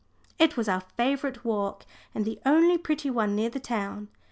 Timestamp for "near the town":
3.35-4.07